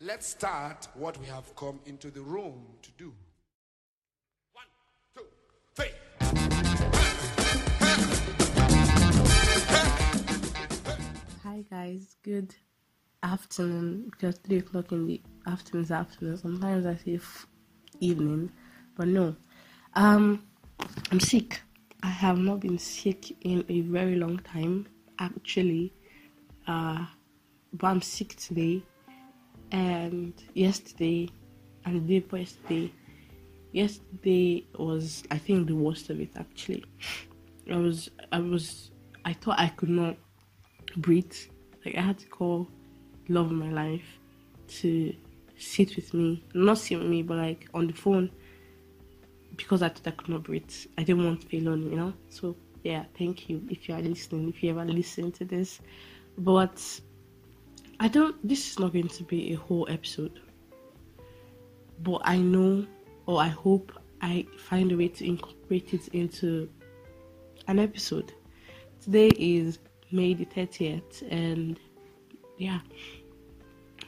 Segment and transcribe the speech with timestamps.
[0.00, 3.14] Let's start what we have come into the room to do.
[4.52, 4.66] One,
[5.16, 5.24] two,
[5.74, 5.90] three.
[11.44, 12.54] Hi guys, good
[13.22, 14.10] afternoon.
[14.10, 16.36] Because three o'clock in the afternoon is afternoon.
[16.36, 17.46] Sometimes I say f-
[18.00, 18.52] evening,
[18.98, 19.34] but no.
[19.94, 20.44] Um,
[21.10, 21.62] I'm sick.
[22.02, 24.88] I have not been sick in a very long time,
[25.18, 25.94] actually.
[26.68, 27.06] Uh,
[27.72, 28.82] but I'm sick today,
[29.72, 31.28] and yesterday,
[31.84, 32.92] and the day before yesterday.
[33.72, 36.30] Yesterday was, I think, the worst of it.
[36.36, 36.84] Actually,
[37.70, 38.90] I was, I was,
[39.24, 40.16] I thought I could not
[40.96, 41.34] breathe.
[41.84, 42.68] Like I had to call
[43.28, 44.18] love of my life
[44.68, 45.14] to
[45.58, 48.30] sit with me, not sit with me, but like on the phone
[49.56, 50.70] because I thought I could not breathe.
[50.98, 52.12] I didn't want to be alone, you know.
[52.28, 55.80] So yeah, thank you if you are listening, if you ever listen to this.
[56.38, 56.82] But
[57.98, 58.36] I don't.
[58.46, 60.40] This is not going to be a whole episode.
[62.02, 62.86] But I know,
[63.24, 66.68] or I hope, I find a way to incorporate it into
[67.68, 68.32] an episode.
[69.00, 69.78] Today is
[70.12, 71.80] May the 30th, and
[72.58, 72.80] yeah,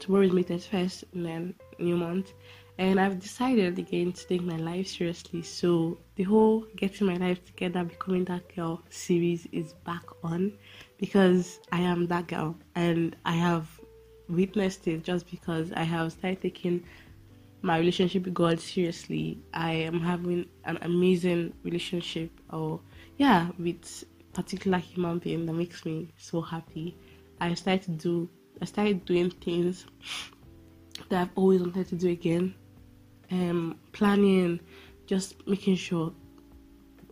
[0.00, 2.32] tomorrow is May 31st, and then new month.
[2.76, 5.42] And I've decided again to take my life seriously.
[5.42, 10.52] So the whole getting my life together, becoming that girl series is back on
[10.98, 13.68] because I am that girl, and I have
[14.28, 16.82] witnessed it just because I have started taking
[17.62, 19.38] my relationship with God seriously.
[19.52, 22.80] I am having an amazing relationship, or
[23.18, 26.96] yeah, with particular human being that makes me so happy.
[27.40, 28.28] I started to do,
[28.60, 29.86] I started doing things
[31.08, 32.54] that I've always wanted to do again.
[33.30, 34.60] Um, planning,
[35.06, 36.12] just making sure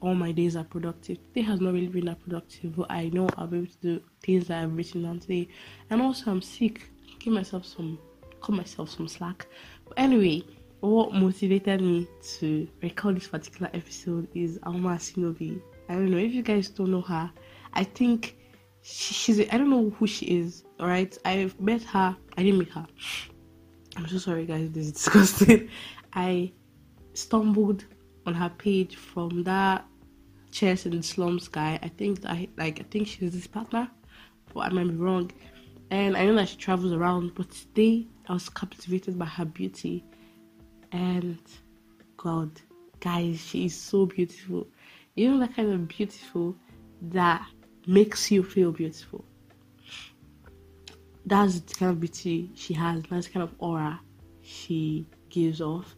[0.00, 1.18] all my days are productive.
[1.28, 4.02] Today has not really been that productive, but I know I'll be able to do
[4.22, 5.48] things that I've written down today.
[5.90, 6.90] And also, I'm sick.
[7.18, 7.98] Give myself some,
[8.42, 9.46] cut myself some slack.
[9.86, 10.42] But anyway,
[10.80, 12.06] what motivated me
[12.38, 15.60] to record this particular episode is Alma Asinobi.
[15.88, 17.30] I don't know if you guys don't know her.
[17.72, 18.36] I think
[18.82, 19.40] she, she's.
[19.40, 20.64] I don't know who she is.
[20.78, 22.14] All right, I've met her.
[22.36, 22.86] I didn't meet her.
[23.96, 24.70] I'm so sorry, guys.
[24.70, 25.68] This is disgusting.
[26.14, 26.52] I
[27.14, 27.84] stumbled
[28.26, 29.86] on her page from that
[30.50, 31.78] chess in the slums guy.
[31.82, 32.80] I think I like.
[32.80, 33.88] I think she's his partner,
[34.52, 35.30] but I might be wrong.
[35.90, 37.34] And I know that she travels around.
[37.34, 40.04] But today, I was captivated by her beauty,
[40.92, 41.38] and
[42.16, 42.50] God,
[43.00, 44.66] guys, she is so beautiful.
[45.14, 46.56] You know that kind of beautiful
[47.02, 47.46] that
[47.86, 49.24] makes you feel beautiful.
[51.26, 53.02] That's the kind of beauty she has.
[53.10, 54.00] That's the kind of aura
[54.42, 55.94] she gives off.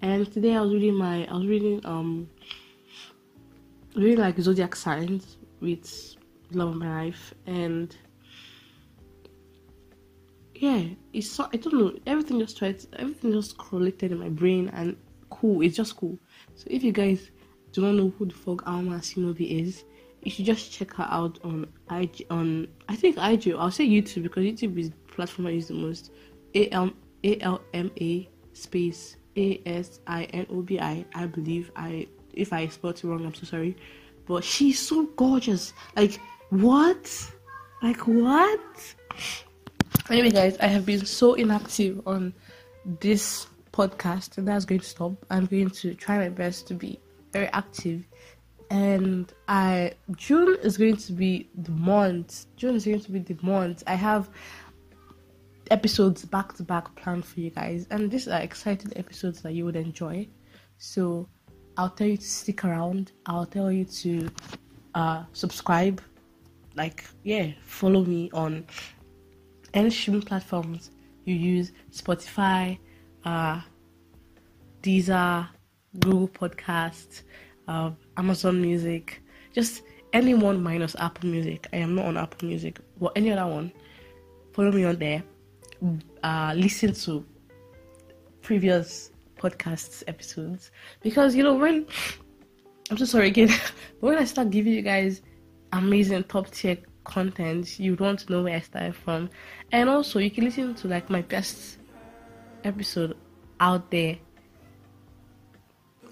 [0.00, 2.28] And today I was reading my, I was reading um,
[3.96, 6.16] reading like zodiac signs with
[6.52, 7.96] love of my life, and
[10.54, 11.98] yeah, it's so I don't know.
[12.06, 14.96] Everything just tried, everything just correlated in my brain, and
[15.30, 15.62] cool.
[15.62, 16.18] It's just cool.
[16.54, 17.30] So if you guys
[17.72, 19.84] do not know who the fuck Alma Asinobi is,
[20.22, 23.54] you should just check her out on IG on I think IG.
[23.54, 26.12] I'll say YouTube because YouTube is platform I use the most.
[26.54, 26.90] A L
[27.24, 31.04] A L M A space A S I N O B I.
[31.14, 33.76] I believe I if I spelled it wrong, I'm so sorry.
[34.26, 35.72] But she's so gorgeous.
[35.96, 36.20] Like
[36.50, 37.30] what?
[37.82, 38.94] Like what?
[40.10, 42.34] Anyway, guys, I have been so inactive on
[43.00, 45.12] this podcast, and that's going to stop.
[45.30, 46.98] I'm going to try my best to be
[47.32, 48.04] very active
[48.70, 52.46] and I June is going to be the month.
[52.56, 53.82] June is going to be the month.
[53.86, 54.28] I have
[55.70, 59.64] episodes back to back planned for you guys, and these are exciting episodes that you
[59.64, 60.26] would enjoy.
[60.78, 61.28] So
[61.76, 63.12] I'll tell you to stick around.
[63.26, 64.28] I'll tell you to
[64.94, 66.02] uh, subscribe.
[66.74, 68.66] Like yeah, follow me on
[69.74, 70.90] any streaming platforms
[71.24, 72.78] you use: Spotify,
[73.24, 73.60] uh,
[74.82, 75.48] Deezer,
[75.98, 77.22] Google Podcasts
[77.68, 81.68] uh, Amazon Music, just anyone minus Apple Music.
[81.72, 83.70] I am not on Apple Music, but any other one.
[84.52, 85.22] Follow me on there.
[86.24, 87.24] Uh, listen to
[88.42, 91.86] previous podcasts episodes because you know when
[92.90, 93.48] I'm so sorry again,
[94.00, 95.22] but when I start giving you guys
[95.72, 99.30] amazing top tier content, you don't know where I started from,
[99.70, 101.78] and also you can listen to like my best
[102.64, 103.16] episode
[103.60, 104.18] out there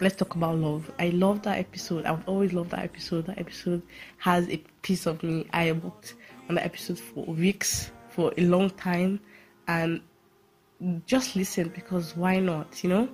[0.00, 0.90] let's talk about love.
[0.98, 2.04] I love that episode.
[2.04, 3.26] I would always love that episode.
[3.26, 3.82] That episode
[4.18, 5.46] has a piece of me.
[5.52, 6.14] I worked
[6.48, 9.20] on that episode for weeks, for a long time,
[9.68, 10.00] and
[11.06, 12.82] just listen because why not?
[12.82, 13.08] You know,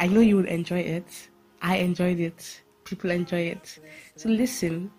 [0.00, 1.28] I know you will enjoy it.
[1.62, 2.62] I enjoyed it.
[2.84, 3.78] People enjoy it.
[4.16, 4.90] So listen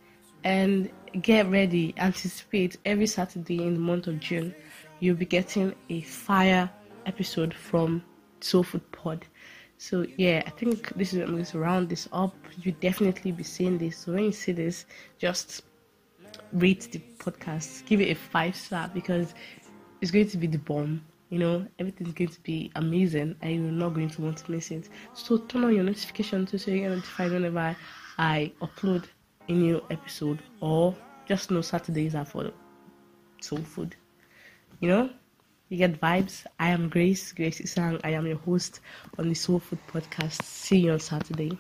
[0.44, 0.90] and
[1.22, 1.94] get ready.
[1.98, 4.54] Anticipate every Saturday in the month of June.
[5.00, 6.70] You'll be getting a fire
[7.06, 8.04] episode from
[8.42, 9.26] Soul Food Pod.
[9.78, 12.36] So yeah, I think this is I'm going to round this up.
[12.62, 13.98] You definitely be seeing this.
[13.98, 14.86] So when you see this,
[15.18, 15.64] just
[16.54, 19.34] rate the podcast, give it a five star because
[20.02, 21.04] it's going to be the bomb.
[21.30, 24.72] You know, everything's going to be amazing and you're not going to want to miss
[24.72, 24.90] it.
[25.14, 27.76] So turn on your notification so you get notified whenever
[28.18, 29.06] I upload
[29.50, 30.96] a new episode or
[31.28, 32.52] just know Saturdays are for
[33.42, 33.96] soul food.
[34.80, 35.10] You know?
[35.70, 36.46] You get vibes.
[36.60, 38.00] I am Grace, Grace Isang.
[38.04, 38.82] I am your host
[39.18, 40.44] on the Soul Food Podcast.
[40.44, 41.58] See you on Saturday.